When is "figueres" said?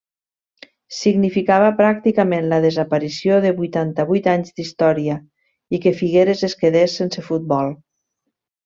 6.03-6.45